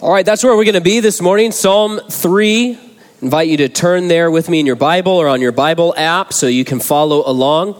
[0.00, 1.50] All right, that's where we're going to be this morning.
[1.50, 2.78] Psalm 3.
[3.20, 6.32] Invite you to turn there with me in your Bible or on your Bible app
[6.32, 7.72] so you can follow along.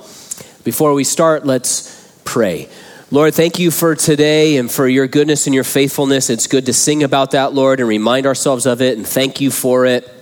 [0.65, 2.69] Before we start, let's pray.
[3.13, 6.29] Lord, thank you for today and for your goodness and your faithfulness.
[6.29, 9.53] It's good to sing about that, Lord, and remind ourselves of it, and thank you
[9.53, 10.18] for it.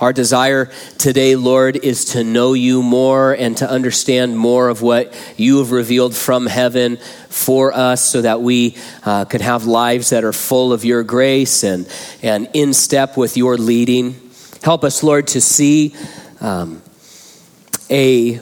[0.00, 5.14] Our desire today, Lord, is to know you more and to understand more of what
[5.36, 6.98] you have revealed from heaven
[7.28, 11.64] for us so that we uh, could have lives that are full of your grace
[11.64, 11.88] and,
[12.22, 14.20] and in step with your leading.
[14.62, 15.94] Help us, Lord, to see
[16.40, 16.82] um,
[17.90, 18.40] a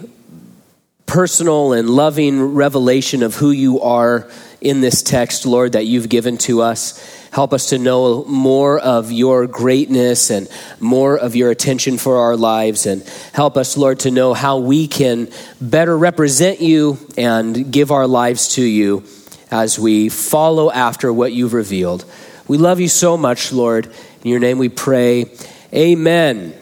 [1.06, 6.38] personal and loving revelation of who you are in this text, Lord, that you've given
[6.38, 7.21] to us.
[7.32, 10.48] Help us to know more of your greatness and
[10.80, 12.84] more of your attention for our lives.
[12.84, 18.06] And help us, Lord, to know how we can better represent you and give our
[18.06, 19.04] lives to you
[19.50, 22.04] as we follow after what you've revealed.
[22.48, 23.86] We love you so much, Lord.
[24.22, 25.34] In your name we pray.
[25.72, 26.54] Amen.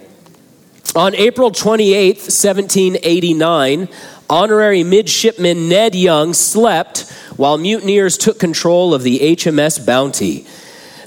[0.95, 3.89] On April 28th, 1789,
[4.29, 10.47] honorary midshipman Ned Young slept while mutineers took control of the HMS Bounty.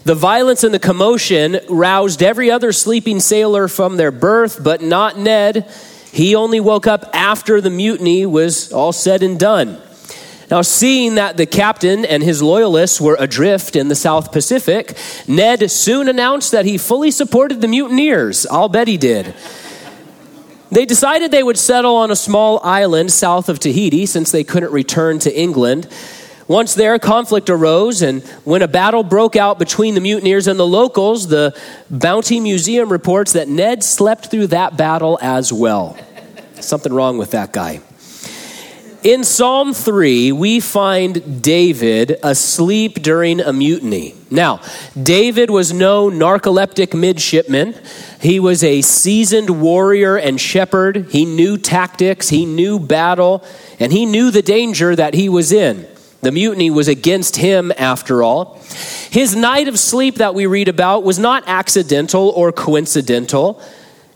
[0.06, 5.18] The violence and the commotion roused every other sleeping sailor from their berth, but not
[5.18, 5.70] Ned.
[6.12, 9.82] He only woke up after the mutiny was all said and done.
[10.52, 15.72] Now, seeing that the captain and his loyalists were adrift in the South Pacific, Ned
[15.72, 18.46] soon announced that he fully supported the mutineers.
[18.48, 19.34] I'll bet he did.
[20.70, 24.72] They decided they would settle on a small island south of Tahiti since they couldn't
[24.72, 25.88] return to England.
[26.48, 30.68] Once there, conflict arose, and when a battle broke out between the mutineers and the
[30.68, 31.58] locals, the
[31.90, 35.98] Bounty Museum reports that Ned slept through that battle as well.
[36.60, 37.82] Something wrong with that guy.
[39.04, 44.16] In Psalm 3, we find David asleep during a mutiny.
[44.32, 44.62] Now,
[45.02, 47.76] David was no narcoleptic midshipman.
[48.22, 51.10] He was a seasoned warrior and shepherd.
[51.12, 53.44] He knew tactics, he knew battle,
[53.78, 55.86] and he knew the danger that he was in.
[56.24, 58.60] The mutiny was against him, after all.
[59.12, 63.62] His night of sleep that we read about was not accidental or coincidental.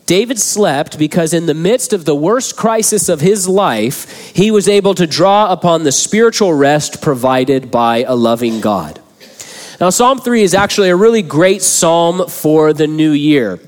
[0.05, 4.69] David slept because, in the midst of the worst crisis of his life, he was
[4.69, 9.01] able to draw upon the spiritual rest provided by a loving God.
[9.81, 13.59] Now, Psalm 3 is actually a really great psalm for the new year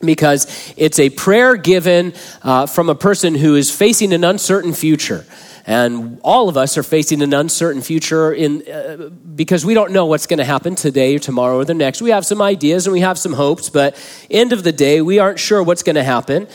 [0.00, 5.26] because it's a prayer given uh, from a person who is facing an uncertain future.
[5.68, 10.06] And all of us are facing an uncertain future in, uh, because we don't know
[10.06, 12.00] what's going to happen today or tomorrow or the next.
[12.00, 13.94] We have some ideas and we have some hopes, but
[14.30, 16.48] end of the day, we aren't sure what's going to happen.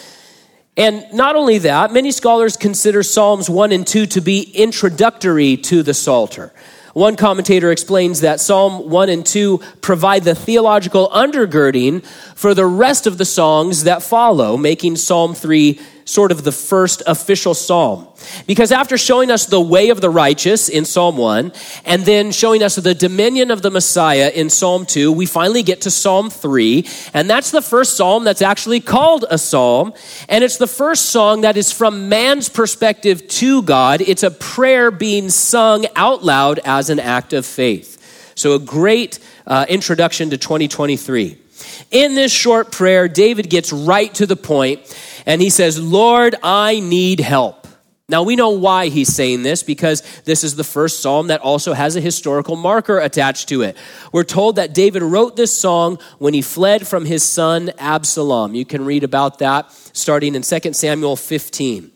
[0.75, 5.83] And not only that, many scholars consider Psalms 1 and 2 to be introductory to
[5.83, 6.51] the Psalter.
[6.93, 12.03] One commentator explains that Psalm 1 and 2 provide the theological undergirding
[12.35, 17.01] for the rest of the songs that follow, making Psalm 3 sort of the first
[17.07, 18.07] official psalm.
[18.47, 21.51] Because after showing us the way of the righteous in Psalm 1,
[21.85, 25.81] and then showing us the dominion of the Messiah in Psalm 2, we finally get
[25.81, 29.93] to Psalm 3, and that's the first psalm that's actually called a psalm,
[30.29, 34.01] and it's the first song that is from man's perspective to God.
[34.01, 37.91] It's a prayer being sung out loud as an act of faith.
[38.35, 41.42] So, a great uh, introduction to 2023.
[41.91, 44.81] In this short prayer, David gets right to the point
[45.25, 47.63] and he says, Lord, I need help.
[48.09, 51.71] Now, we know why he's saying this because this is the first psalm that also
[51.71, 53.77] has a historical marker attached to it.
[54.11, 58.55] We're told that David wrote this song when he fled from his son Absalom.
[58.55, 61.91] You can read about that starting in 2 Samuel 15.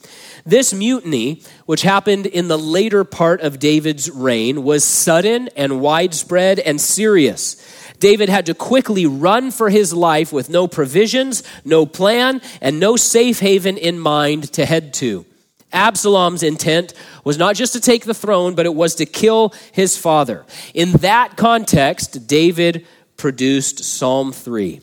[0.45, 6.57] This mutiny, which happened in the later part of David's reign, was sudden and widespread
[6.57, 7.61] and serious.
[7.99, 12.95] David had to quickly run for his life with no provisions, no plan, and no
[12.95, 15.25] safe haven in mind to head to.
[15.73, 16.93] Absalom's intent
[17.23, 20.45] was not just to take the throne, but it was to kill his father.
[20.73, 22.87] In that context, David
[23.17, 24.81] produced Psalm 3.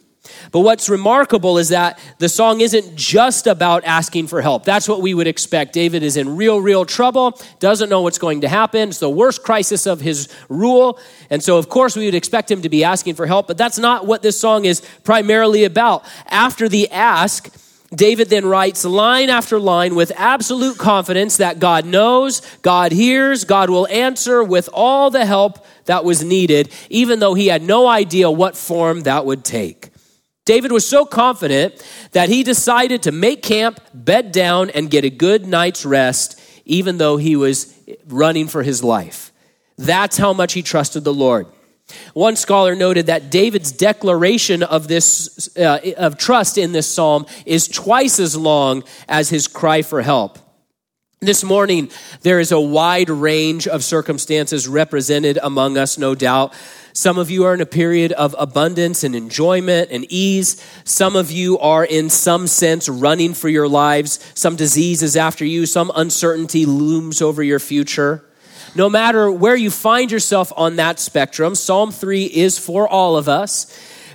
[0.52, 4.64] But what's remarkable is that the song isn't just about asking for help.
[4.64, 5.72] That's what we would expect.
[5.72, 8.88] David is in real, real trouble, doesn't know what's going to happen.
[8.88, 10.98] It's the worst crisis of his rule.
[11.30, 13.78] And so, of course, we would expect him to be asking for help, but that's
[13.78, 16.04] not what this song is primarily about.
[16.26, 17.52] After the ask,
[17.94, 23.70] David then writes line after line with absolute confidence that God knows, God hears, God
[23.70, 28.30] will answer with all the help that was needed, even though he had no idea
[28.30, 29.90] what form that would take.
[30.44, 31.82] David was so confident
[32.12, 36.98] that he decided to make camp, bed down, and get a good night's rest, even
[36.98, 37.74] though he was
[38.06, 39.32] running for his life.
[39.78, 41.46] That's how much he trusted the Lord.
[42.14, 47.68] One scholar noted that David's declaration of this uh, of trust in this psalm is
[47.68, 50.38] twice as long as his cry for help.
[51.24, 51.90] This morning,
[52.20, 56.52] there is a wide range of circumstances represented among us, no doubt.
[56.92, 60.62] Some of you are in a period of abundance and enjoyment and ease.
[60.84, 64.20] Some of you are, in some sense, running for your lives.
[64.34, 65.64] Some disease is after you.
[65.64, 68.22] Some uncertainty looms over your future.
[68.74, 73.30] No matter where you find yourself on that spectrum, Psalm 3 is for all of
[73.30, 73.66] us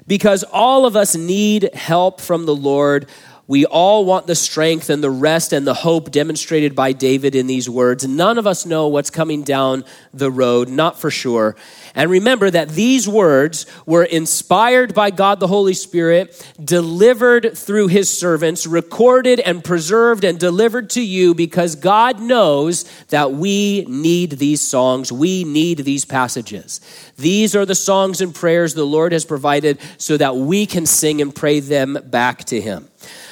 [0.06, 3.08] because all of us need help from the Lord
[3.50, 7.48] we all want the strength and the rest and the hope demonstrated by David in
[7.48, 8.08] these words.
[8.08, 11.56] None of us know what's coming down the road, not for sure.
[11.96, 18.08] And remember that these words were inspired by God the Holy Spirit, delivered through his
[18.08, 24.62] servants, recorded and preserved and delivered to you because God knows that we need these
[24.62, 25.12] songs.
[25.12, 26.82] We need these passages.
[27.18, 31.20] These are the songs and prayers the Lord has provided so that we can sing
[31.20, 32.90] and pray them back to him.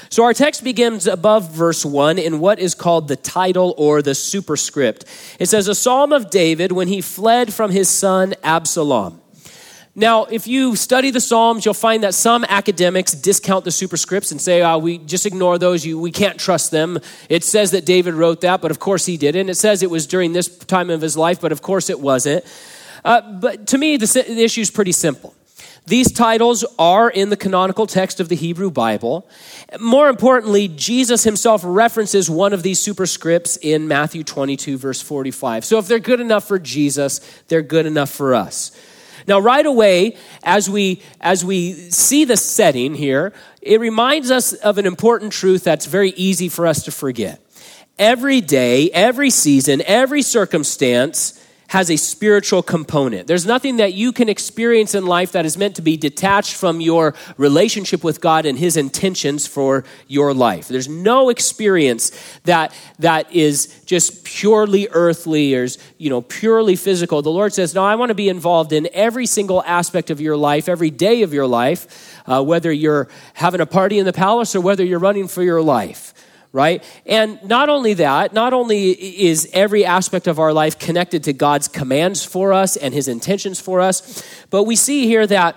[0.09, 4.15] So our text begins above verse 1 in what is called the title or the
[4.15, 5.05] superscript.
[5.39, 9.21] It says, A psalm of David when he fled from his son Absalom.
[9.99, 14.39] Now, if you study the Psalms, you'll find that some academics discount the superscripts and
[14.39, 15.83] say, oh, we just ignore those.
[15.83, 16.99] You, we can't trust them.
[17.29, 19.49] It says that David wrote that, but of course he didn't.
[19.49, 22.45] It says it was during this time of his life, but of course it wasn't.
[23.03, 25.33] Uh, but to me, the, the issue is pretty simple.
[25.87, 29.25] These titles are in the canonical text of the Hebrew Bible.
[29.79, 35.63] More importantly, Jesus himself references one of these superscripts in Matthew 22, verse 45.
[35.63, 38.77] So if they're good enough for Jesus, they're good enough for us.
[39.27, 43.31] Now, right away, as we, as we see the setting here,
[43.61, 47.39] it reminds us of an important truth that's very easy for us to forget.
[47.97, 53.27] Every day, every season, every circumstance, has a spiritual component.
[53.27, 56.79] There's nothing that you can experience in life that is meant to be detached from
[56.79, 60.69] your relationship with God and his intentions for your life.
[60.69, 62.11] There's no experience
[62.43, 65.67] that that is just purely earthly or
[65.97, 67.21] you know purely physical.
[67.21, 70.37] The Lord says, "No, I want to be involved in every single aspect of your
[70.37, 74.55] life, every day of your life, uh, whether you're having a party in the palace
[74.55, 76.13] or whether you're running for your life."
[76.57, 76.83] Right?
[77.05, 81.67] And not only that, not only is every aspect of our life connected to God's
[81.67, 85.55] commands for us and his intentions for us, but we see here that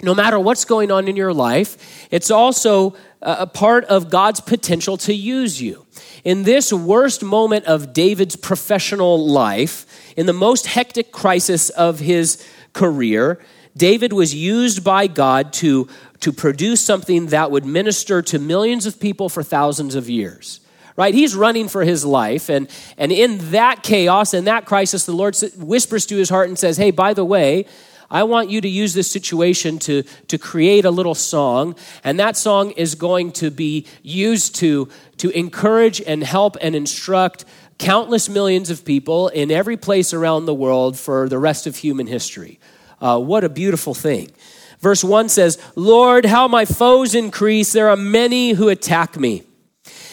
[0.00, 4.96] no matter what's going on in your life, it's also a part of God's potential
[4.96, 5.84] to use you.
[6.24, 9.84] In this worst moment of David's professional life,
[10.16, 12.42] in the most hectic crisis of his
[12.72, 13.40] career,
[13.76, 15.86] David was used by God to,
[16.24, 20.58] to produce something that would minister to millions of people for thousands of years.
[20.96, 21.12] Right?
[21.12, 22.48] He's running for his life.
[22.48, 26.58] And, and in that chaos and that crisis, the Lord whispers to his heart and
[26.58, 27.66] says, Hey, by the way,
[28.10, 32.38] I want you to use this situation to, to create a little song, and that
[32.38, 34.88] song is going to be used to,
[35.18, 37.44] to encourage and help and instruct
[37.78, 42.06] countless millions of people in every place around the world for the rest of human
[42.06, 42.58] history.
[42.98, 44.30] Uh, what a beautiful thing.
[44.84, 47.72] Verse 1 says, Lord, how my foes increase.
[47.72, 49.42] There are many who attack me.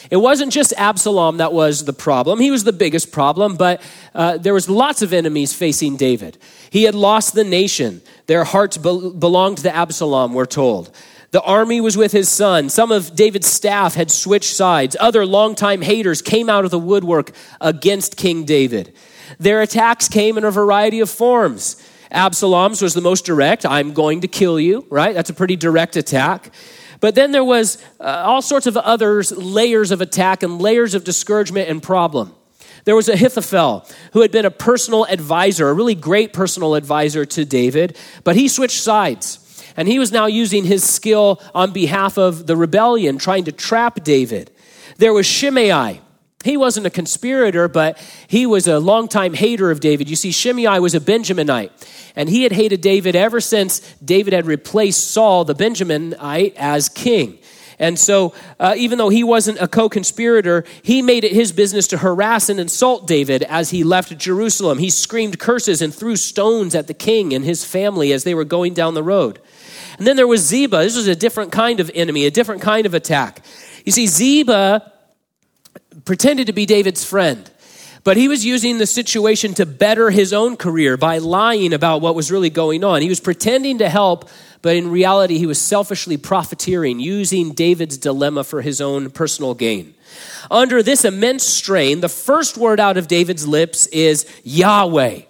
[0.10, 2.40] It wasn't just Absalom that was the problem.
[2.40, 3.82] He was the biggest problem, but
[4.16, 6.38] uh, there was lots of enemies facing David.
[6.70, 8.02] He had lost the nation.
[8.28, 10.90] Their hearts be- belonged to Absalom, we're told.
[11.32, 12.70] The army was with his son.
[12.70, 14.96] Some of David's staff had switched sides.
[15.02, 18.96] Other longtime haters came out of the woodwork against King David.
[19.38, 21.76] Their attacks came in a variety of forms.
[22.12, 23.66] Absalom's was the most direct.
[23.66, 25.14] I'm going to kill you, right?
[25.14, 26.54] That's a pretty direct attack.
[27.00, 31.04] But then there was uh, all sorts of other layers of attack and layers of
[31.04, 32.36] discouragement and problem.
[32.86, 37.46] There was Ahithophel, who had been a personal advisor, a really great personal advisor to
[37.46, 39.38] David, but he switched sides.
[39.78, 44.04] And he was now using his skill on behalf of the rebellion, trying to trap
[44.04, 44.52] David.
[44.98, 46.02] There was Shimei,
[46.44, 50.10] he wasn't a conspirator, but he was a longtime hater of David.
[50.10, 51.72] You see, Shimei was a Benjaminite,
[52.16, 57.40] and he had hated David ever since David had replaced Saul, the Benjaminite, as king.
[57.82, 61.88] And so, uh, even though he wasn't a co conspirator, he made it his business
[61.88, 64.78] to harass and insult David as he left Jerusalem.
[64.78, 68.46] He screamed curses and threw stones at the king and his family as they were
[68.46, 69.40] going down the road.
[69.98, 70.78] And then there was Ziba.
[70.78, 73.44] This was a different kind of enemy, a different kind of attack.
[73.84, 74.91] You see, Ziba
[76.06, 77.50] pretended to be David's friend.
[78.04, 82.16] But he was using the situation to better his own career by lying about what
[82.16, 83.02] was really going on.
[83.02, 84.28] He was pretending to help,
[84.64, 89.94] but in reality, he was selfishly profiteering, using David's dilemma for his own personal gain.
[90.50, 95.22] Under this immense strain, the first word out of David's lips is Yahweh.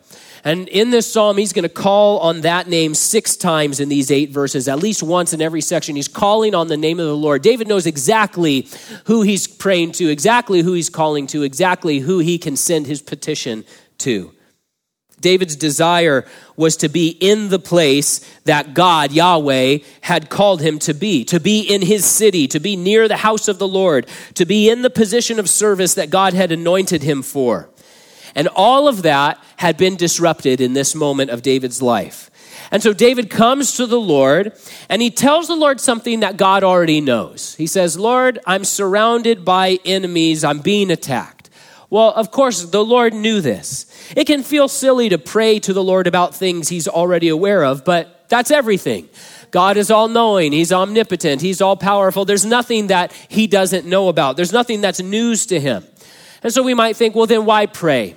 [0.43, 4.09] And in this psalm, he's going to call on that name six times in these
[4.09, 5.95] eight verses, at least once in every section.
[5.95, 7.41] He's calling on the name of the Lord.
[7.41, 8.67] David knows exactly
[9.05, 13.01] who he's praying to, exactly who he's calling to, exactly who he can send his
[13.01, 13.63] petition
[13.99, 14.33] to.
[15.19, 20.93] David's desire was to be in the place that God, Yahweh, had called him to
[20.93, 24.45] be, to be in his city, to be near the house of the Lord, to
[24.45, 27.69] be in the position of service that God had anointed him for.
[28.35, 32.29] And all of that had been disrupted in this moment of David's life.
[32.71, 34.53] And so David comes to the Lord
[34.87, 37.55] and he tells the Lord something that God already knows.
[37.55, 41.49] He says, Lord, I'm surrounded by enemies, I'm being attacked.
[41.89, 43.85] Well, of course, the Lord knew this.
[44.15, 47.83] It can feel silly to pray to the Lord about things he's already aware of,
[47.83, 49.09] but that's everything.
[49.51, 52.23] God is all knowing, He's omnipotent, He's all powerful.
[52.23, 55.83] There's nothing that He doesn't know about, there's nothing that's news to Him.
[56.41, 58.15] And so we might think, well, then why pray?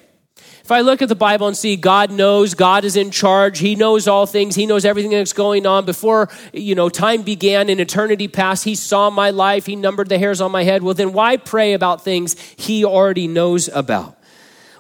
[0.65, 3.75] If I look at the Bible and see God knows, God is in charge, He
[3.75, 5.85] knows all things, He knows everything that's going on.
[5.85, 10.19] Before, you know, time began and eternity passed, He saw my life, He numbered the
[10.19, 10.83] hairs on my head.
[10.83, 14.19] Well, then why pray about things He already knows about?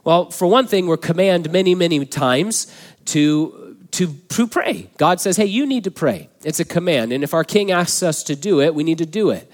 [0.04, 2.74] Well, for one thing, we're commanded many, many times
[3.06, 4.88] to, to, pray.
[4.96, 6.30] God says, hey, you need to pray.
[6.44, 7.12] It's a command.
[7.12, 9.50] And if our king asks us to do it, we need to do it.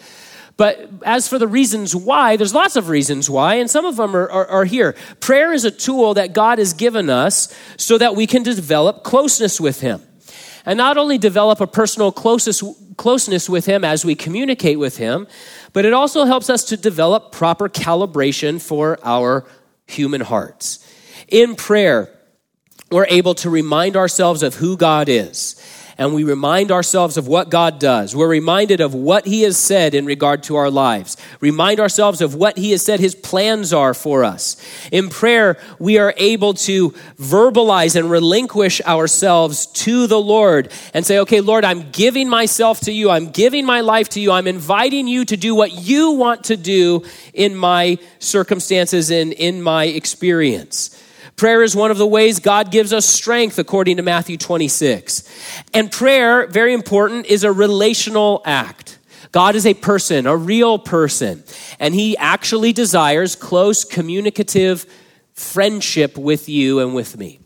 [0.60, 4.14] But as for the reasons why, there's lots of reasons why, and some of them
[4.14, 4.94] are, are, are, here.
[5.18, 9.58] Prayer is a tool that God has given us so that we can develop closeness
[9.58, 10.02] with Him.
[10.66, 12.62] And not only develop a personal closest,
[12.98, 15.26] closeness with Him as we communicate with Him,
[15.72, 19.46] but it also helps us to develop proper calibration for our
[19.86, 20.86] human hearts.
[21.28, 22.14] In prayer,
[22.90, 25.56] we're able to remind ourselves of who God is
[26.00, 28.16] and we remind ourselves of what God does.
[28.16, 31.18] We're reminded of what He has said in regard to our lives.
[31.40, 34.56] Remind ourselves of what He has said His plans are for us.
[34.90, 41.18] In prayer, we are able to verbalize and relinquish ourselves to the Lord and say,
[41.18, 43.10] okay, Lord, I'm giving myself to you.
[43.10, 44.32] I'm giving my life to you.
[44.32, 47.04] I'm inviting you to do what you want to do
[47.34, 50.96] in my circumstances and in my experience.
[51.40, 55.26] Prayer is one of the ways God gives us strength, according to Matthew 26.
[55.72, 58.98] And prayer, very important, is a relational act.
[59.32, 61.42] God is a person, a real person,
[61.78, 64.84] and He actually desires close communicative
[65.32, 67.40] friendship with you and with me.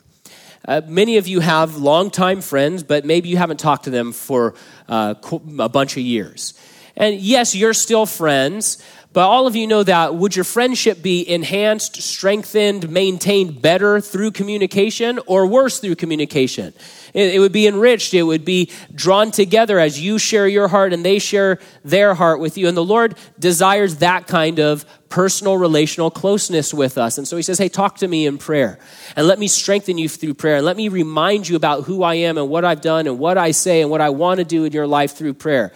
[0.67, 4.57] Uh, many of you have longtime friends, but maybe you haven't talked to them for
[4.89, 5.15] uh,
[5.61, 6.55] a bunch of years.
[6.97, 8.83] And yes, you're still friends,
[9.15, 14.33] but all of you know that would your friendship be enhanced, strengthened, maintained better through
[14.33, 16.75] communication or worse through communication?
[17.15, 18.13] It, would be enriched.
[18.13, 22.41] It would be drawn together as you share your heart and they share their heart
[22.41, 22.67] with you.
[22.67, 27.17] And the Lord desires that kind of personal relational closeness with us.
[27.17, 28.81] And so he says, Hey, talk to me in prayer
[29.15, 32.17] and let me strengthen you through prayer and let me remind you about who I
[32.17, 34.65] am and what I've done and what I say and what I want to do
[34.65, 35.73] in your life through prayer.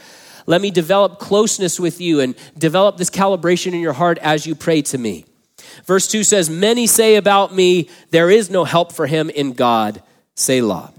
[0.48, 4.54] Let me develop closeness with you and develop this calibration in your heart as you
[4.54, 5.26] pray to me.
[5.84, 10.02] Verse 2 says, Many say about me, there is no help for him in God,
[10.36, 10.94] Selah.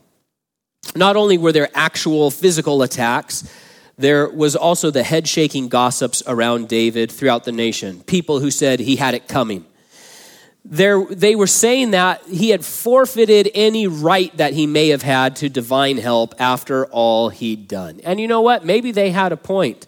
[0.96, 3.52] Not only were there actual physical attacks,
[3.98, 8.02] there was also the head shaking gossips around David throughout the nation.
[8.02, 9.66] People who said he had it coming
[10.66, 15.38] there, they were saying that he had forfeited any right that he may have had
[15.38, 18.00] to divine help after all he'd done.
[18.04, 18.66] And you know what?
[18.66, 19.88] Maybe they had a point.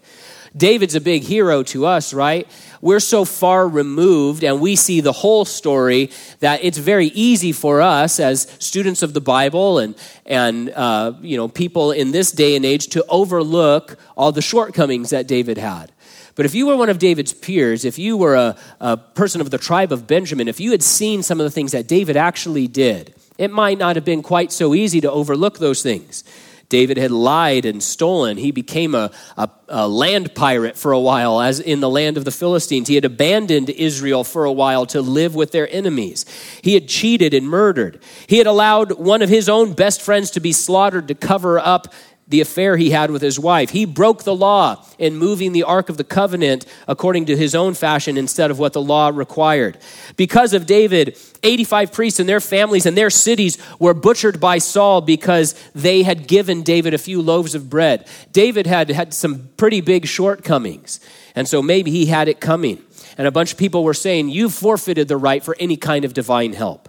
[0.56, 2.46] David's a big hero to us, right?
[2.82, 6.10] We're so far removed and we see the whole story
[6.40, 9.94] that it's very easy for us as students of the Bible and,
[10.26, 15.10] and uh, you know, people in this day and age to overlook all the shortcomings
[15.10, 15.92] that David had.
[16.34, 19.50] But if you were one of David's peers, if you were a, a person of
[19.50, 22.68] the tribe of Benjamin, if you had seen some of the things that David actually
[22.68, 26.24] did, it might not have been quite so easy to overlook those things.
[26.72, 28.38] David had lied and stolen.
[28.38, 32.24] He became a, a, a, land pirate for a while, as in the land of
[32.24, 32.88] the Philistines.
[32.88, 36.24] He had abandoned Israel for a while to live with their enemies.
[36.62, 38.00] He had cheated and murdered.
[38.26, 41.92] He had allowed one of his own best friends to be slaughtered to cover up
[42.32, 43.70] the affair he had with his wife.
[43.70, 47.74] He broke the law in moving the Ark of the Covenant according to his own
[47.74, 49.78] fashion instead of what the law required.
[50.16, 55.02] Because of David, 85 priests and their families and their cities were butchered by Saul
[55.02, 58.08] because they had given David a few loaves of bread.
[58.32, 61.00] David had had some pretty big shortcomings,
[61.34, 62.82] and so maybe he had it coming.
[63.18, 66.14] And a bunch of people were saying, You've forfeited the right for any kind of
[66.14, 66.88] divine help.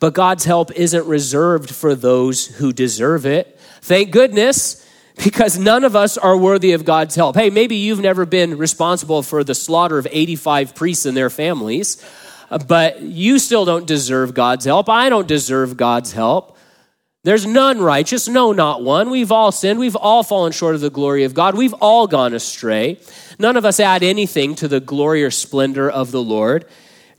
[0.00, 3.58] But God's help isn't reserved for those who deserve it.
[3.84, 4.82] Thank goodness,
[5.22, 7.36] because none of us are worthy of God's help.
[7.36, 12.02] Hey, maybe you've never been responsible for the slaughter of 85 priests and their families.
[12.66, 14.88] but you still don't deserve God's help.
[14.88, 16.56] I don't deserve God's help.
[17.24, 19.10] There's none righteous, no, not one.
[19.10, 19.78] We've all sinned.
[19.78, 21.54] We've all fallen short of the glory of God.
[21.54, 22.98] We've all gone astray.
[23.38, 26.64] None of us add anything to the glory or splendor of the Lord.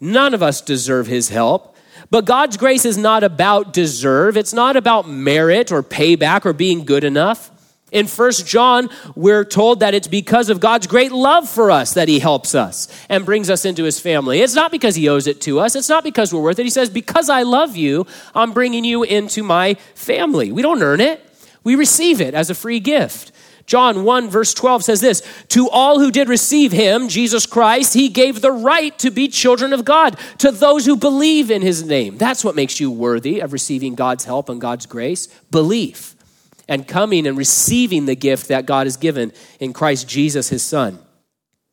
[0.01, 1.74] None of us deserve his help.
[2.09, 4.37] But God's grace is not about deserve.
[4.37, 7.51] It's not about merit or payback or being good enough.
[7.91, 12.07] In First John, we're told that it's because of God's great love for us that
[12.07, 14.41] he helps us and brings us into his family.
[14.41, 15.75] It's not because he owes it to us.
[15.75, 16.63] It's not because we're worth it.
[16.63, 20.51] He says, Because I love you, I'm bringing you into my family.
[20.51, 21.25] We don't earn it,
[21.63, 23.31] we receive it as a free gift.
[23.65, 28.09] John 1, verse 12 says this To all who did receive him, Jesus Christ, he
[28.09, 32.17] gave the right to be children of God, to those who believe in his name.
[32.17, 36.15] That's what makes you worthy of receiving God's help and God's grace belief
[36.67, 40.99] and coming and receiving the gift that God has given in Christ Jesus, his son.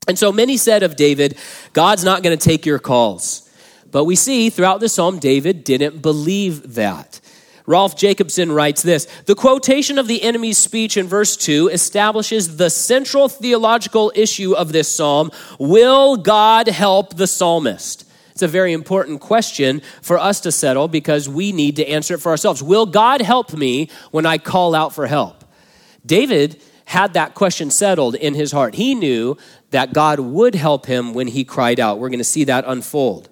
[0.08, 1.38] And so many said of David,
[1.72, 3.48] God's not going to take your calls.
[3.90, 7.20] But we see throughout the psalm, David didn't believe that.
[7.66, 12.70] Rolf Jacobson writes this The quotation of the enemy's speech in verse 2 establishes the
[12.70, 18.08] central theological issue of this psalm Will God help the psalmist?
[18.32, 22.20] It's a very important question for us to settle because we need to answer it
[22.20, 22.62] for ourselves.
[22.62, 25.44] Will God help me when I call out for help?
[26.04, 28.74] David had that question settled in his heart.
[28.74, 29.36] He knew
[29.70, 31.98] that God would help him when he cried out.
[31.98, 33.28] We're going to see that unfold.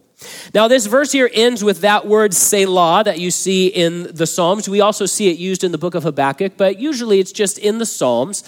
[0.54, 4.68] Now, this verse here ends with that word Selah that you see in the Psalms.
[4.68, 7.78] We also see it used in the book of Habakkuk, but usually it's just in
[7.78, 8.44] the Psalms,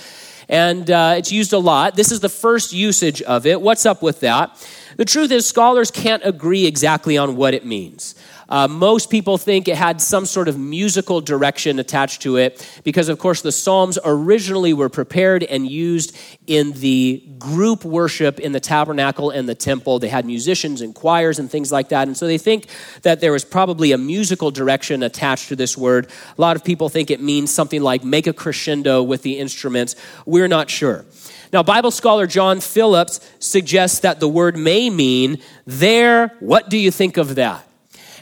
[0.48, 1.96] and uh, it's used a lot.
[1.96, 3.60] This is the first usage of it.
[3.60, 4.50] What's up with that?
[4.96, 8.14] The truth is, scholars can't agree exactly on what it means.
[8.48, 13.08] Uh, most people think it had some sort of musical direction attached to it because,
[13.08, 18.60] of course, the Psalms originally were prepared and used in the group worship in the
[18.60, 19.98] tabernacle and the temple.
[19.98, 22.08] They had musicians and choirs and things like that.
[22.08, 22.66] And so they think
[23.02, 26.08] that there was probably a musical direction attached to this word.
[26.36, 29.96] A lot of people think it means something like make a crescendo with the instruments.
[30.26, 31.04] We're not sure.
[31.52, 36.90] Now, Bible scholar John Phillips suggests that the word may mean there, what do you
[36.90, 37.66] think of that?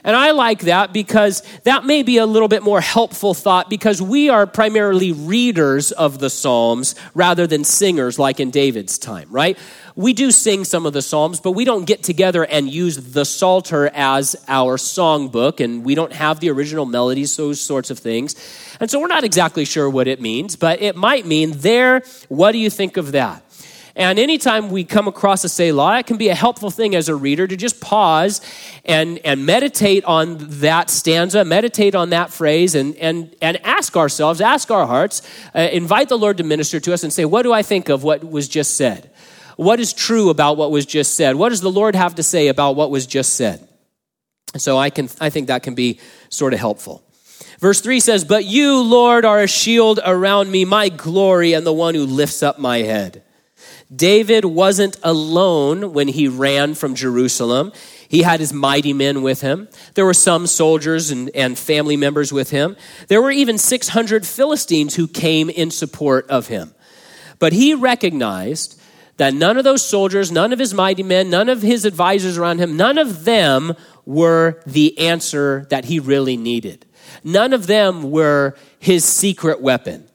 [0.05, 4.01] And I like that because that may be a little bit more helpful thought because
[4.01, 9.59] we are primarily readers of the Psalms rather than singers like in David's time, right?
[9.97, 13.25] We do sing some of the Psalms, but we don't get together and use the
[13.25, 18.35] Psalter as our songbook, and we don't have the original melodies, those sorts of things.
[18.81, 22.53] And so we're not exactly sure what it means, but it might mean there, what
[22.53, 23.43] do you think of that?
[23.97, 27.15] And anytime we come across a Selah, it can be a helpful thing as a
[27.15, 28.41] reader to just pause
[28.85, 34.41] and, and meditate on that stanza, meditate on that phrase, and, and, and ask ourselves,
[34.41, 35.23] ask our hearts,
[35.55, 38.05] uh, invite the Lord to minister to us and say, What do I think of
[38.05, 39.11] what was just said?
[39.57, 41.37] What is true about what was just said?
[41.37, 43.69] What does the Lord have to say about what was just said?
[44.57, 47.05] So I, can, I think that can be sort of helpful.
[47.59, 51.73] Verse 3 says, But you, Lord, are a shield around me, my glory, and the
[51.73, 53.23] one who lifts up my head.
[53.95, 57.73] David wasn't alone when he ran from Jerusalem.
[58.09, 59.69] He had his mighty men with him.
[59.95, 62.77] There were some soldiers and, and family members with him.
[63.09, 66.75] There were even 600 Philistines who came in support of him.
[67.41, 68.81] But he recognized
[69.17, 72.59] that none of those soldiers, none of his mighty men, none of his advisors around
[72.59, 73.75] him, none of them
[74.07, 76.87] were the answer that he really needed.
[77.25, 80.10] None of them were his secret weapon.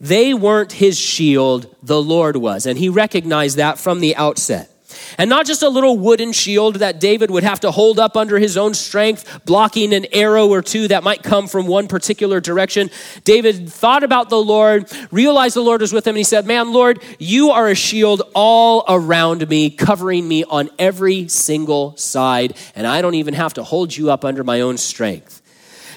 [0.00, 2.66] They weren't his shield, the Lord was.
[2.66, 4.70] And he recognized that from the outset.
[5.18, 8.38] And not just a little wooden shield that David would have to hold up under
[8.38, 12.90] his own strength, blocking an arrow or two that might come from one particular direction.
[13.24, 16.72] David thought about the Lord, realized the Lord was with him, and he said, Man,
[16.72, 22.86] Lord, you are a shield all around me, covering me on every single side, and
[22.86, 25.42] I don't even have to hold you up under my own strength.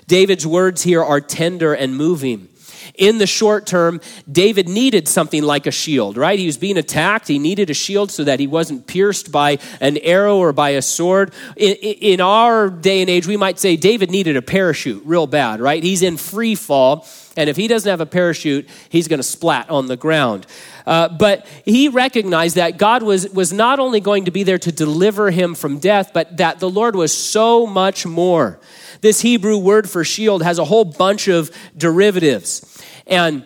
[0.07, 2.47] David's words here are tender and moving
[2.95, 6.37] in the short term, David needed something like a shield, right?
[6.37, 7.27] He was being attacked.
[7.27, 10.81] He needed a shield so that he wasn't pierced by an arrow or by a
[10.81, 11.33] sword.
[11.55, 15.59] In, in our day and age, we might say David needed a parachute real bad,
[15.59, 15.83] right?
[15.83, 17.07] He's in free fall.
[17.37, 20.45] And if he doesn't have a parachute, he's going to splat on the ground.
[20.85, 24.71] Uh, but he recognized that God was, was not only going to be there to
[24.71, 28.59] deliver him from death, but that the Lord was so much more.
[29.01, 32.83] This Hebrew word for shield has a whole bunch of derivatives.
[33.07, 33.45] And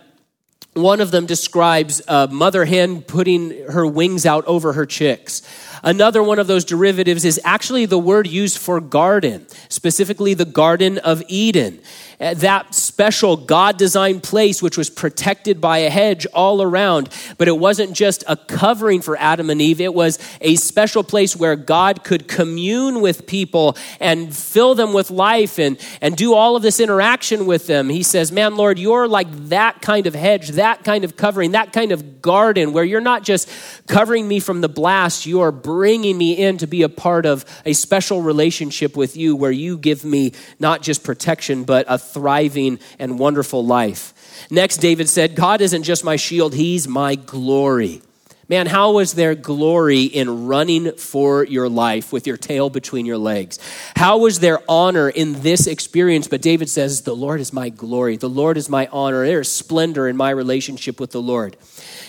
[0.73, 5.43] One of them describes a mother hen putting her wings out over her chicks.
[5.83, 10.97] Another one of those derivatives is actually the word used for garden, specifically the Garden
[10.99, 11.81] of Eden.
[12.21, 17.09] Uh, that special God designed place, which was protected by a hedge all around.
[17.37, 21.35] But it wasn't just a covering for Adam and Eve, it was a special place
[21.35, 26.55] where God could commune with people and fill them with life and, and do all
[26.55, 27.89] of this interaction with them.
[27.89, 31.73] He says, Man, Lord, you're like that kind of hedge, that kind of covering, that
[31.73, 33.49] kind of garden where you're not just
[33.87, 37.43] covering me from the blast, you are bringing me in to be a part of
[37.65, 42.77] a special relationship with you where you give me not just protection, but a thriving
[42.99, 44.13] and wonderful life.
[44.51, 48.03] Next, David said, God isn't just my shield, He's my glory.
[48.49, 53.17] Man, how was there glory in running for your life with your tail between your
[53.17, 53.57] legs?
[53.95, 56.27] How was there honor in this experience?
[56.27, 58.17] But David says, The Lord is my glory.
[58.17, 59.25] The Lord is my honor.
[59.25, 61.57] There is splendor in my relationship with the Lord.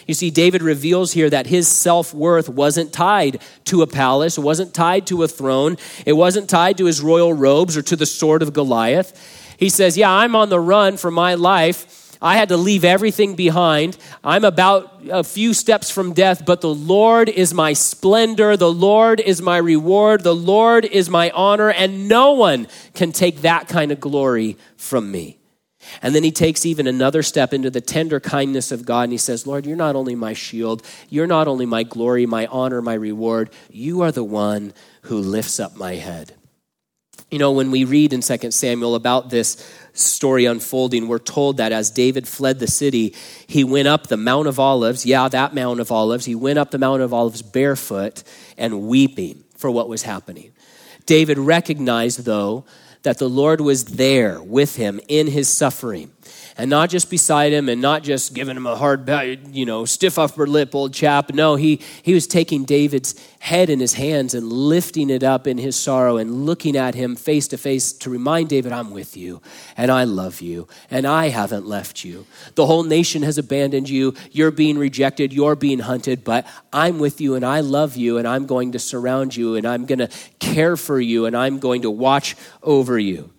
[0.07, 4.43] You see, David reveals here that his self worth wasn't tied to a palace, it
[4.43, 8.07] wasn't tied to a throne, it wasn't tied to his royal robes or to the
[8.07, 9.57] sword of Goliath.
[9.59, 12.01] He says, Yeah, I'm on the run for my life.
[12.25, 13.99] I had to leave everything behind.
[14.23, 18.57] I'm about a few steps from death, but the Lord is my splendor.
[18.57, 20.23] The Lord is my reward.
[20.23, 25.11] The Lord is my honor, and no one can take that kind of glory from
[25.11, 25.39] me.
[26.03, 29.19] And then he takes even another step into the tender kindness of God and he
[29.19, 32.95] says, Lord, you're not only my shield, you're not only my glory, my honor, my
[32.95, 36.35] reward, you are the one who lifts up my head.
[37.31, 41.73] You know, when we read in 2 Samuel about this story unfolding, we're told that
[41.73, 43.15] as David fled the city,
[43.47, 45.05] he went up the Mount of Olives.
[45.07, 46.27] Yeah, that Mount of Olives.
[46.27, 48.23] He went up the Mount of Olives barefoot
[48.57, 50.53] and weeping for what was happening.
[51.07, 52.65] David recognized, though,
[53.05, 56.11] that the Lord was there with him in his suffering
[56.57, 59.09] and not just beside him and not just giving him a hard,
[59.53, 61.35] you know, stiff upper lip old chap.
[61.35, 65.59] No, he, he was taking David's head in his hands and lifting it up in
[65.59, 69.43] his sorrow and looking at him face to face to remind David, I'm with you
[69.77, 72.25] and I love you and I haven't left you.
[72.55, 74.15] The whole nation has abandoned you.
[74.31, 75.33] You're being rejected.
[75.33, 78.79] You're being hunted, but I'm with you and I love you and I'm going to
[78.79, 82.99] surround you and I'm going to care for you and I'm going to watch over
[82.99, 83.34] you.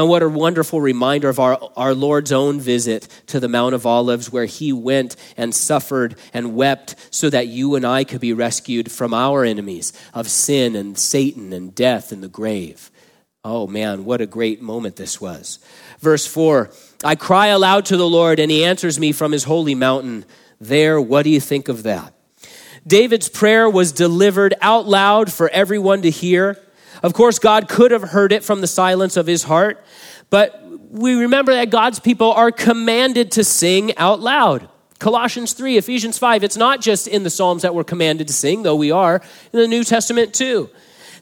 [0.00, 3.84] And what a wonderful reminder of our, our Lord's own visit to the Mount of
[3.84, 8.32] Olives, where he went and suffered and wept so that you and I could be
[8.32, 12.90] rescued from our enemies of sin and Satan and death and the grave.
[13.44, 15.58] Oh man, what a great moment this was.
[15.98, 16.70] Verse 4
[17.04, 20.24] I cry aloud to the Lord, and he answers me from his holy mountain.
[20.58, 22.14] There, what do you think of that?
[22.86, 26.58] David's prayer was delivered out loud for everyone to hear.
[27.02, 29.84] Of course, God could have heard it from the silence of his heart,
[30.28, 34.68] but we remember that God's people are commanded to sing out loud.
[34.98, 38.62] Colossians 3, Ephesians 5, it's not just in the Psalms that we're commanded to sing,
[38.62, 40.68] though we are, in the New Testament too.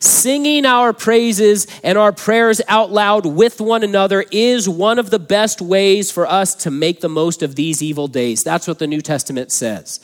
[0.00, 5.18] Singing our praises and our prayers out loud with one another is one of the
[5.18, 8.42] best ways for us to make the most of these evil days.
[8.42, 10.00] That's what the New Testament says.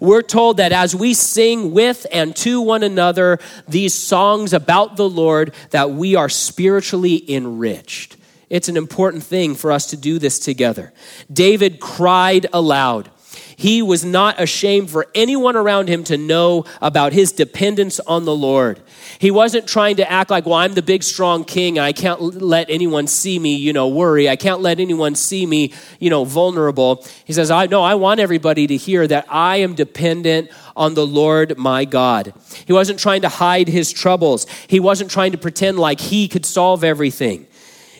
[0.00, 5.08] We're told that as we sing with and to one another these songs about the
[5.08, 8.16] Lord, that we are spiritually enriched.
[8.50, 10.92] It's an important thing for us to do this together.
[11.32, 13.10] David cried aloud.
[13.58, 18.34] He was not ashamed for anyone around him to know about his dependence on the
[18.34, 18.80] Lord.
[19.18, 22.20] He wasn't trying to act like, well, I'm the big, strong king, and I can't
[22.20, 24.28] let anyone see me, you know, worry.
[24.28, 27.04] I can't let anyone see me, you know, vulnerable.
[27.24, 31.04] He says, I know, I want everybody to hear that I am dependent on the
[31.04, 32.32] Lord my God.
[32.64, 34.46] He wasn't trying to hide his troubles.
[34.68, 37.48] He wasn't trying to pretend like he could solve everything.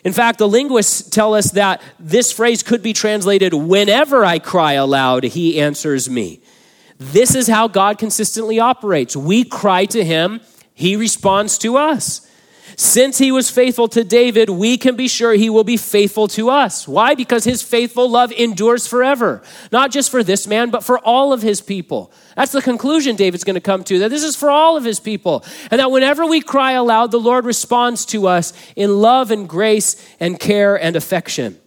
[0.04, 4.74] In fact, the linguists tell us that this phrase could be translated whenever I cry
[4.74, 6.40] aloud, he answers me.
[6.98, 9.16] This is how God consistently operates.
[9.16, 10.40] We cry to him,
[10.74, 12.27] he responds to us.
[12.76, 16.50] Since he was faithful to David, we can be sure he will be faithful to
[16.50, 16.86] us.
[16.86, 17.14] Why?
[17.14, 19.42] Because his faithful love endures forever.
[19.72, 22.12] Not just for this man, but for all of his people.
[22.36, 25.00] That's the conclusion David's going to come to, that this is for all of his
[25.00, 25.44] people.
[25.70, 29.96] And that whenever we cry aloud, the Lord responds to us in love and grace
[30.20, 31.58] and care and affection.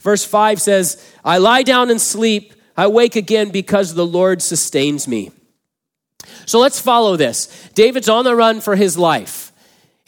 [0.00, 2.54] Verse 5 says, I lie down and sleep.
[2.76, 5.30] I wake again because the Lord sustains me.
[6.46, 7.68] So let's follow this.
[7.74, 9.49] David's on the run for his life.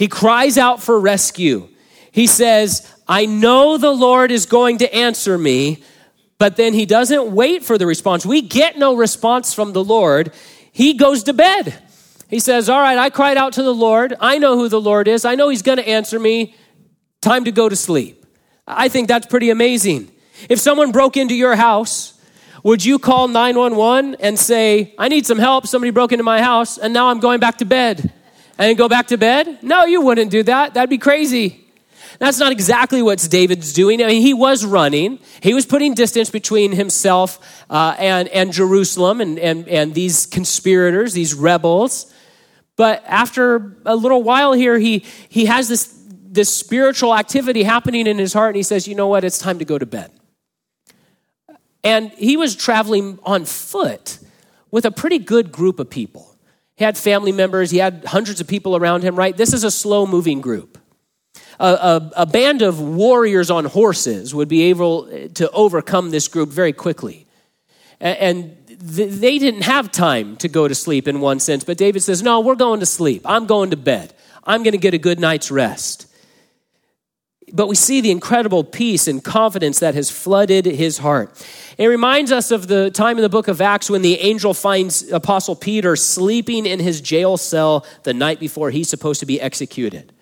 [0.02, 1.68] He cries out for rescue.
[2.10, 5.84] He says, I know the Lord is going to answer me,
[6.38, 8.26] but then he doesn't wait for the response.
[8.26, 10.32] We get no response from the Lord.
[10.72, 11.78] He goes to bed.
[12.28, 14.16] He says, All right, I cried out to the Lord.
[14.18, 15.24] I know who the Lord is.
[15.24, 16.56] I know he's going to answer me.
[17.20, 18.26] Time to go to sleep.
[18.66, 20.10] I think that's pretty amazing.
[20.48, 22.18] If someone broke into your house
[22.64, 26.76] Would you call 911 and say, I need some help, somebody broke into my house,
[26.76, 28.12] and now I'm going back to bed?
[28.58, 29.62] And go back to bed?
[29.62, 30.74] No, you wouldn't do that.
[30.74, 31.62] That'd be crazy.
[32.18, 34.02] That's not exactly what David's doing.
[34.02, 35.18] I mean, he was running.
[35.40, 41.14] He was putting distance between himself uh, and, and Jerusalem and, and, and these conspirators,
[41.14, 42.12] these rebels.
[42.76, 48.18] But after a little while here, he, he has this, this spiritual activity happening in
[48.18, 49.24] his heart, and he says, You know what?
[49.24, 50.10] It's time to go to bed.
[51.84, 54.18] And he was traveling on foot
[54.70, 56.31] with a pretty good group of people.
[56.82, 59.36] He had family members, he had hundreds of people around him, right?
[59.36, 60.78] This is a slow moving group.
[61.60, 66.48] A, a, a, band of warriors on horses would be able to overcome this group
[66.48, 67.28] very quickly.
[68.00, 71.76] And, and th- they didn't have time to go to sleep in one sense, but
[71.76, 73.22] David says, No, we're going to sleep.
[73.26, 74.12] I'm going to bed.
[74.42, 76.11] I'm going to get a good night's rest.
[77.54, 81.46] But we see the incredible peace and confidence that has flooded his heart.
[81.76, 85.10] It reminds us of the time in the book of Acts when the angel finds
[85.10, 90.12] Apostle Peter sleeping in his jail cell the night before he's supposed to be executed.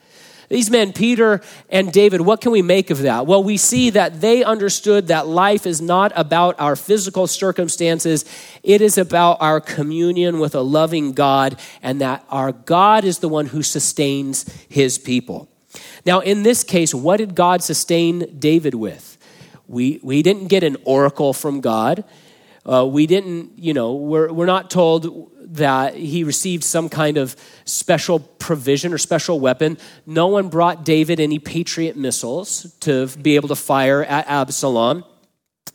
[0.48, 3.24] These men, Peter and David, what can we make of that?
[3.28, 8.24] Well, we see that they understood that life is not about our physical circumstances,
[8.64, 13.28] it is about our communion with a loving God, and that our God is the
[13.28, 15.49] one who sustains his people.
[16.04, 19.18] Now, in this case, what did God sustain David with?
[19.68, 22.04] We, we didn't get an oracle from God.
[22.66, 27.34] Uh, we didn't, you know, we're, we're not told that he received some kind of
[27.64, 29.78] special provision or special weapon.
[30.06, 35.04] No one brought David any Patriot missiles to be able to fire at Absalom.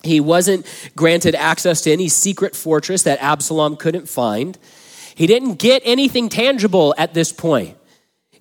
[0.04, 4.58] He wasn't granted access to any secret fortress that Absalom couldn't find.
[5.16, 7.78] He didn't get anything tangible at this point.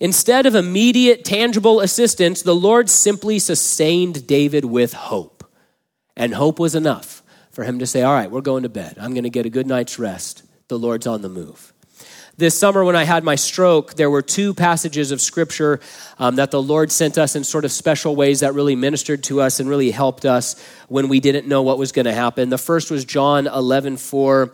[0.05, 5.51] Instead of immediate tangible assistance, the Lord simply sustained David with hope.
[6.15, 8.99] And hope was enough for him to say, All right, we're going to bed.
[9.01, 11.73] I'm going to get a good night's rest the Lord's on the move.
[12.37, 15.81] This summer, when I had my stroke, there were two passages of scripture
[16.19, 19.41] um, that the Lord sent us in sort of special ways that really ministered to
[19.41, 22.51] us and really helped us when we didn't know what was going to happen.
[22.51, 24.53] The first was John 11 4.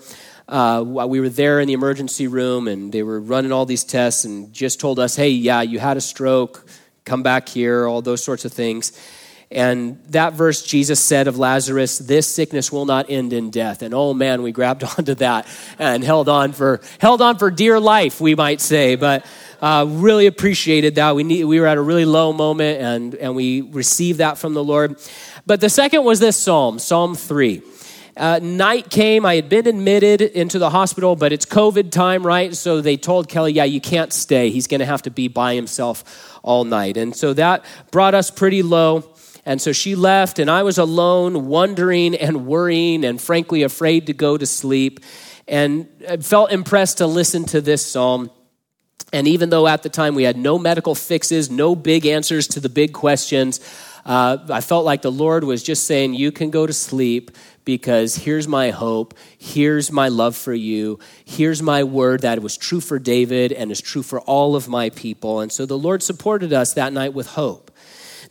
[0.51, 4.25] Uh, we were there in the emergency room and they were running all these tests
[4.25, 6.67] and just told us, hey, yeah, you had a stroke,
[7.05, 8.91] come back here, all those sorts of things.
[9.53, 13.83] And that verse, Jesus said of Lazarus, This sickness will not end in death.
[13.83, 15.47] And oh man, we grabbed onto that
[15.79, 18.97] and held on for, held on for dear life, we might say.
[18.97, 19.25] But
[19.61, 21.15] uh, really appreciated that.
[21.15, 24.55] We, need, we were at a really low moment and, and we received that from
[24.55, 25.01] the Lord.
[25.47, 27.63] But the second was this psalm, Psalm 3.
[28.20, 29.24] Uh, night came.
[29.24, 32.54] I had been admitted into the hospital, but it's COVID time, right?
[32.54, 34.50] So they told Kelly, yeah, you can't stay.
[34.50, 36.98] He's going to have to be by himself all night.
[36.98, 39.11] And so that brought us pretty low.
[39.46, 44.12] And so she left, and I was alone, wondering and worrying, and frankly afraid to
[44.12, 45.00] go to sleep.
[45.48, 48.30] And I felt impressed to listen to this psalm.
[49.14, 52.61] And even though at the time we had no medical fixes, no big answers to
[52.61, 53.61] the big questions,
[54.11, 57.31] uh, I felt like the Lord was just saying, You can go to sleep
[57.64, 59.14] because here's my hope.
[59.38, 60.99] Here's my love for you.
[61.25, 64.90] Here's my word that was true for David and is true for all of my
[64.90, 65.38] people.
[65.38, 67.70] And so the Lord supported us that night with hope.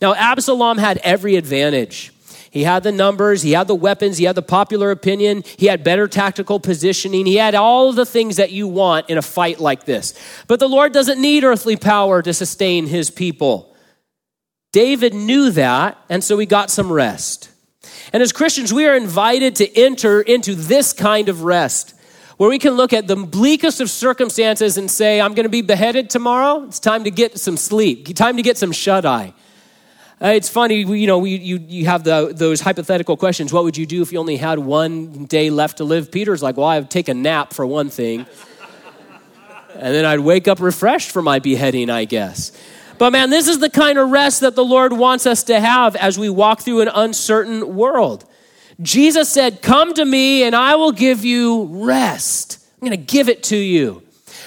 [0.02, 2.12] Now, Absalom had every advantage.
[2.50, 5.82] He had the numbers, he had the weapons, he had the popular opinion, he had
[5.82, 9.84] better tactical positioning, he had all the things that you want in a fight like
[9.84, 10.12] this.
[10.46, 13.69] But the Lord doesn't need earthly power to sustain his people.
[14.72, 17.50] David knew that, and so he got some rest.
[18.12, 21.94] And as Christians, we are invited to enter into this kind of rest
[22.36, 25.60] where we can look at the bleakest of circumstances and say, I'm going to be
[25.60, 26.64] beheaded tomorrow.
[26.64, 29.34] It's time to get some sleep, time to get some shut eye.
[30.22, 33.52] Uh, it's funny, you know, you, you, you have the, those hypothetical questions.
[33.52, 36.12] What would you do if you only had one day left to live?
[36.12, 38.26] Peter's like, well, I'd take a nap for one thing.
[39.74, 42.52] and then I'd wake up refreshed for my beheading, I guess.
[43.00, 45.96] But man, this is the kind of rest that the Lord wants us to have
[45.96, 48.26] as we walk through an uncertain world.
[48.82, 52.62] Jesus said, Come to me and I will give you rest.
[52.74, 54.02] I'm going to give it to you.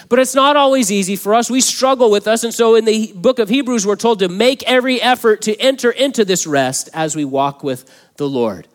[0.08, 1.50] But it's not always easy for us.
[1.50, 2.44] We struggle with us.
[2.44, 5.89] And so in the book of Hebrews, we're told to make every effort to enter
[5.89, 8.68] into this rest as we walk with the Lord.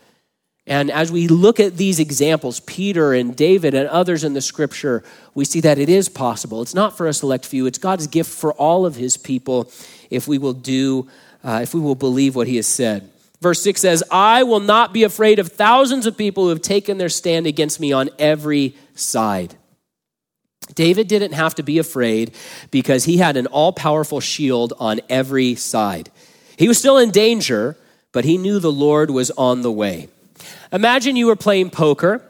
[0.68, 5.02] And as we look at these examples, Peter and David and others in the scripture,
[5.34, 6.60] we see that it is possible.
[6.60, 9.72] It's not for a select few, it's God's gift for all of his people
[10.10, 11.08] if we will do,
[11.42, 13.10] uh, if we will believe what he has said.
[13.40, 16.98] Verse 6 says, I will not be afraid of thousands of people who have taken
[16.98, 19.54] their stand against me on every side.
[20.74, 22.34] David didn't have to be afraid
[22.70, 26.10] because he had an all powerful shield on every side.
[26.58, 27.76] He was still in danger,
[28.12, 30.08] but he knew the Lord was on the way.
[30.72, 32.24] Imagine you were playing poker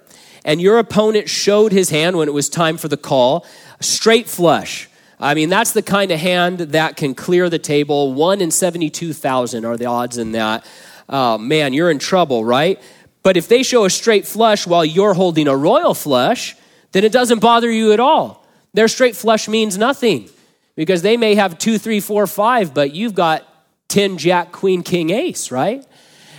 [0.44, 3.47] and your opponent showed his hand when it was time for the call,
[3.81, 4.88] straight flush.
[5.21, 8.14] I mean, that's the kind of hand that can clear the table.
[8.14, 10.64] One in 72,000 are the odds in that.
[11.09, 12.81] Uh, man, you're in trouble, right?
[13.23, 16.57] But if they show a straight flush while you're holding a royal flush,
[16.92, 18.47] then it doesn't bother you at all.
[18.75, 20.31] Their straight flush means nothing
[20.77, 23.44] because they may have two, three, four, five, but you've got
[23.88, 25.85] 10 jack, queen, king, ace, right?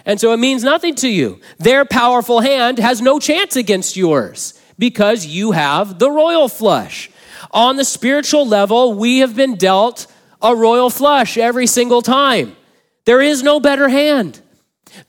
[0.06, 1.40] And so it means nothing to you.
[1.58, 7.10] Their powerful hand has no chance against yours because you have the royal flush.
[7.52, 10.08] On the spiritual level, we have been dealt
[10.42, 12.56] a royal flush every single time.
[13.06, 14.42] There is no better hand.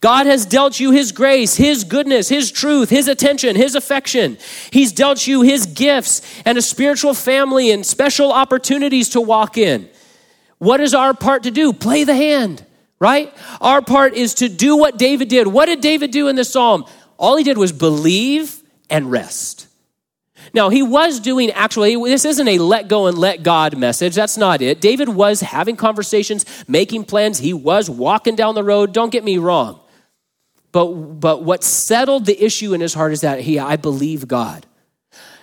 [0.00, 4.38] God has dealt you His grace, His goodness, His truth, His attention, His affection.
[4.70, 9.88] He's dealt you His gifts and a spiritual family and special opportunities to walk in.
[10.58, 11.72] What is our part to do?
[11.72, 12.64] Play the hand,
[13.00, 13.34] right?
[13.60, 15.46] Our part is to do what David did.
[15.46, 16.84] What did David do in the psalm?
[17.16, 19.66] All he did was believe and rest.
[20.52, 24.14] Now, he was doing actually, this isn't a let go and let God message.
[24.14, 24.80] That's not it.
[24.80, 27.38] David was having conversations, making plans.
[27.38, 28.92] He was walking down the road.
[28.92, 29.80] Don't get me wrong.
[30.72, 30.86] But,
[31.20, 34.66] but what settled the issue in his heart is that he, I believe God.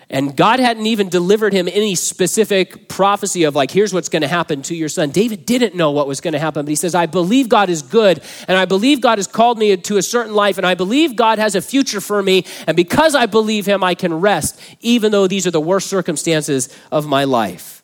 [0.09, 4.27] And God hadn't even delivered him any specific prophecy of, like, here's what's going to
[4.27, 5.09] happen to your son.
[5.09, 7.81] David didn't know what was going to happen, but he says, I believe God is
[7.81, 11.17] good, and I believe God has called me to a certain life, and I believe
[11.17, 12.45] God has a future for me.
[12.67, 16.69] And because I believe him, I can rest, even though these are the worst circumstances
[16.89, 17.83] of my life.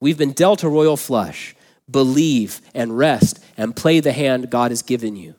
[0.00, 1.54] We've been dealt a royal flush.
[1.90, 5.34] Believe and rest and play the hand God has given you.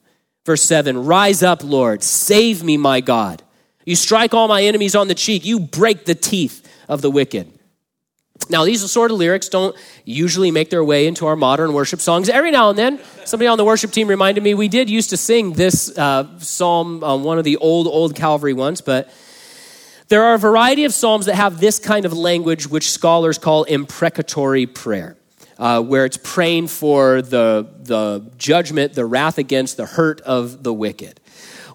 [0.46, 3.42] Verse 7 Rise up, Lord, save me, my God.
[3.86, 5.46] You strike all my enemies on the cheek.
[5.46, 7.52] You break the teeth of the wicked.
[8.50, 12.28] Now, these sort of lyrics don't usually make their way into our modern worship songs.
[12.28, 15.17] Every now and then, somebody on the worship team reminded me we did used to
[15.17, 19.13] sing this uh, psalm on one of the old, old Calvary ones, but
[20.10, 23.63] there are a variety of psalms that have this kind of language, which scholars call
[23.63, 25.15] imprecatory prayer.
[25.58, 30.74] Uh, where it's praying for the, the judgment, the wrath against, the hurt of the
[30.74, 31.21] wicked.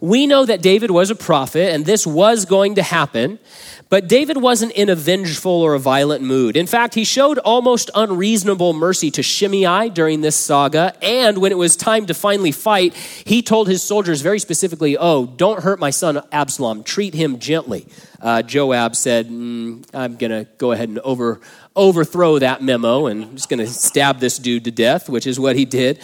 [0.07, 3.41] We know that David was a prophet and this was going to happen,
[3.89, 6.57] but David wasn't in a vengeful or a violent mood.
[6.57, 11.59] In fact, he showed almost unreasonable mercy to Shimei during this saga, and when it
[11.59, 15.91] was time to finally fight, he told his soldiers very specifically, Oh, don't hurt my
[15.91, 17.89] son Absalom, treat him gently.
[18.21, 21.41] Uh, Joab said, mm, I'm going to go ahead and over,
[21.75, 25.41] overthrow that memo and I'm just going to stab this dude to death, which is
[25.41, 26.01] what he did.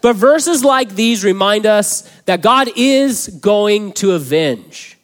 [0.00, 4.98] But verses like these remind us that God is going to avenge.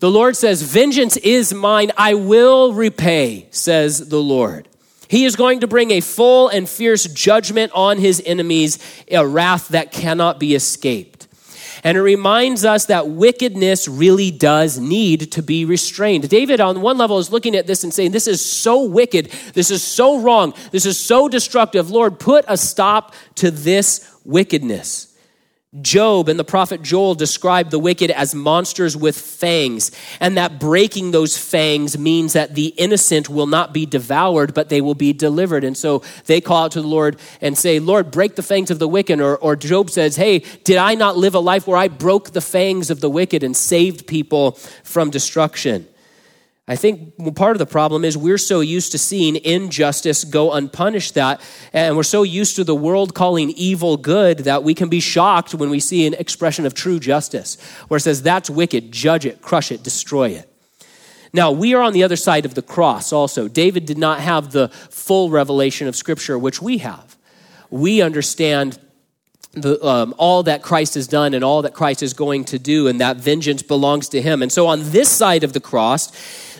[0.00, 4.68] The Lord says, Vengeance is mine, I will repay, says the Lord.
[5.08, 8.78] He is going to bring a full and fierce judgment on his enemies,
[9.10, 11.26] a wrath that cannot be escaped.
[11.84, 16.28] And it reminds us that wickedness really does need to be restrained.
[16.28, 19.26] David, on one level, is looking at this and saying, This is so wicked.
[19.54, 20.54] This is so wrong.
[20.72, 21.90] This is so destructive.
[21.90, 25.06] Lord, put a stop to this wickedness.
[25.82, 31.10] Job and the prophet Joel describe the wicked as monsters with fangs, and that breaking
[31.10, 35.64] those fangs means that the innocent will not be devoured, but they will be delivered.
[35.64, 38.78] And so they call out to the Lord and say, Lord, break the fangs of
[38.78, 39.20] the wicked.
[39.20, 42.40] Or, or Job says, Hey, did I not live a life where I broke the
[42.40, 44.52] fangs of the wicked and saved people
[44.84, 45.86] from destruction?
[46.70, 51.14] I think part of the problem is we're so used to seeing injustice go unpunished
[51.14, 51.40] that,
[51.72, 55.54] and we're so used to the world calling evil good that we can be shocked
[55.54, 59.40] when we see an expression of true justice, where it says, that's wicked, judge it,
[59.40, 60.52] crush it, destroy it.
[61.32, 63.48] Now, we are on the other side of the cross also.
[63.48, 67.16] David did not have the full revelation of Scripture, which we have.
[67.70, 68.78] We understand
[69.52, 72.88] the, um, all that Christ has done and all that Christ is going to do,
[72.88, 74.42] and that vengeance belongs to him.
[74.42, 76.12] And so, on this side of the cross,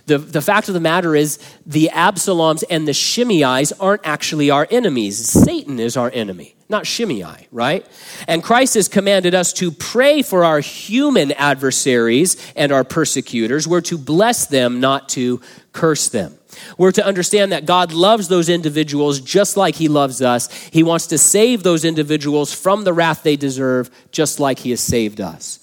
[0.09, 4.67] the, the fact of the matter is, the Absaloms and the Shimeis aren't actually our
[4.71, 5.19] enemies.
[5.29, 7.87] Satan is our enemy, not Shimei, right?
[8.27, 13.69] And Christ has commanded us to pray for our human adversaries and our persecutors.
[13.69, 15.41] We're to bless them, not to
[15.73, 16.35] curse them.
[16.77, 20.53] We're to understand that God loves those individuals just like He loves us.
[20.69, 24.81] He wants to save those individuals from the wrath they deserve, just like He has
[24.81, 25.61] saved us.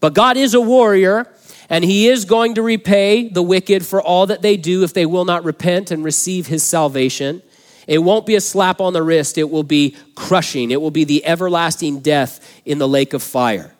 [0.00, 1.26] But God is a warrior,
[1.68, 5.06] and he is going to repay the wicked for all that they do if they
[5.06, 7.42] will not repent and receive his salvation.
[7.86, 10.70] It won't be a slap on the wrist, it will be crushing.
[10.70, 13.72] It will be the everlasting death in the lake of fire.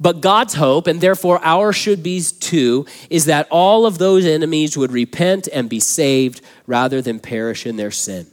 [0.00, 4.76] But God's hope, and therefore our should be too, is that all of those enemies
[4.76, 8.26] would repent and be saved rather than perish in their sin.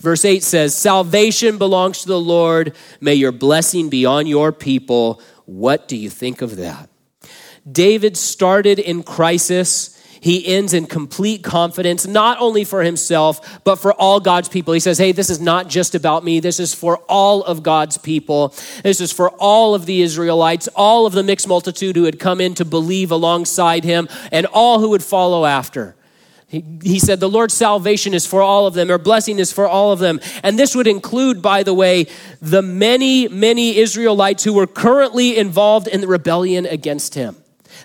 [0.00, 2.74] Verse 8 says, Salvation belongs to the Lord.
[3.00, 5.20] May your blessing be on your people.
[5.44, 6.87] What do you think of that?
[7.70, 9.94] David started in crisis.
[10.20, 14.74] He ends in complete confidence, not only for himself, but for all God's people.
[14.74, 16.40] He says, Hey, this is not just about me.
[16.40, 18.54] This is for all of God's people.
[18.82, 22.40] This is for all of the Israelites, all of the mixed multitude who had come
[22.40, 25.94] in to believe alongside him, and all who would follow after.
[26.48, 29.68] He, he said, The Lord's salvation is for all of them, or blessing is for
[29.68, 30.18] all of them.
[30.42, 32.06] And this would include, by the way,
[32.40, 37.36] the many, many Israelites who were currently involved in the rebellion against him.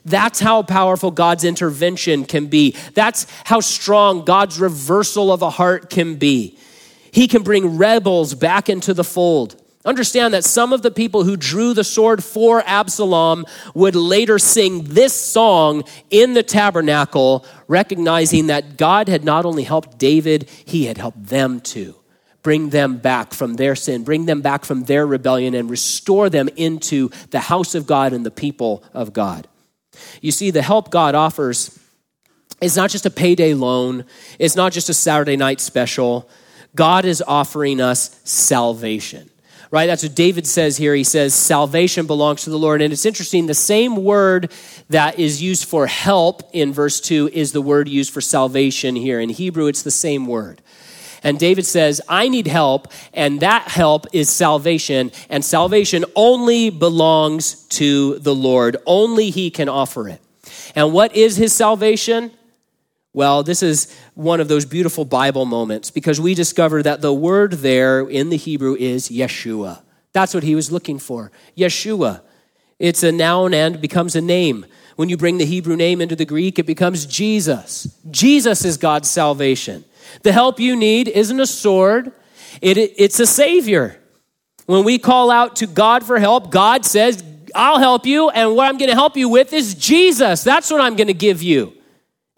[0.06, 2.76] That's how powerful God's intervention can be.
[2.94, 6.58] That's how strong God's reversal of a heart can be.
[7.12, 9.56] He can bring rebels back into the fold.
[9.86, 14.86] Understand that some of the people who drew the sword for Absalom would later sing
[14.86, 20.98] this song in the tabernacle, recognizing that God had not only helped David, he had
[20.98, 21.96] helped them too.
[22.44, 26.50] Bring them back from their sin, bring them back from their rebellion, and restore them
[26.56, 29.48] into the house of God and the people of God.
[30.22, 31.78] You see, the help God offers
[32.62, 34.06] is not just a payday loan,
[34.40, 36.30] it's not just a Saturday night special.
[36.76, 39.30] God is offering us salvation
[39.74, 39.88] right?
[39.88, 40.94] That's what David says here.
[40.94, 42.84] He says, Salvation belongs to the Lord.
[42.84, 44.52] And it's interesting, the same word
[44.90, 49.20] that is used for help in verse 2 is the word used for salvation here.
[49.20, 50.62] In Hebrew, it's the same word.
[51.24, 57.66] And David says, I need help, and that help is salvation, and salvation only belongs
[57.70, 58.78] to the Lord.
[58.86, 60.22] Only He can offer it.
[60.76, 62.32] And what is His salvation?
[63.14, 67.54] Well, this is one of those beautiful Bible moments because we discover that the word
[67.54, 69.84] there in the Hebrew is Yeshua.
[70.14, 71.32] That's what he was looking for.
[71.56, 72.22] Yeshua.
[72.80, 74.66] It's a noun and becomes a name.
[74.96, 78.00] When you bring the Hebrew name into the Greek, it becomes Jesus.
[78.10, 79.86] Jesus is God's salvation.
[80.22, 82.12] The help you need isn't a sword,
[82.62, 84.00] it, it's a Savior.
[84.66, 87.24] When we call out to God for help, God says,
[87.54, 90.44] I'll help you, and what I'm going to help you with is Jesus.
[90.44, 91.74] That's what I'm going to give you.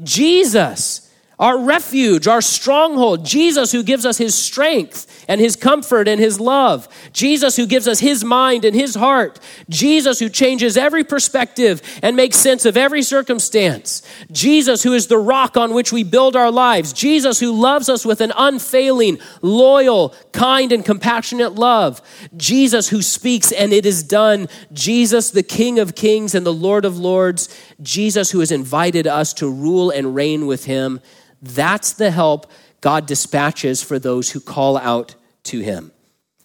[0.03, 1.04] Jesus
[1.37, 6.39] our refuge, our stronghold, Jesus who gives us his strength and his comfort and his
[6.39, 11.81] love, Jesus who gives us his mind and his heart, Jesus who changes every perspective
[12.01, 16.35] and makes sense of every circumstance, Jesus who is the rock on which we build
[16.35, 22.01] our lives, Jesus who loves us with an unfailing, loyal, kind, and compassionate love,
[22.37, 26.85] Jesus who speaks and it is done, Jesus the King of kings and the Lord
[26.85, 27.49] of lords,
[27.81, 31.01] Jesus who has invited us to rule and reign with him.
[31.45, 35.91] That's the help God dispatches for those who call out to him.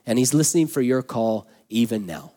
[0.07, 2.30] And he's listening for your call even now.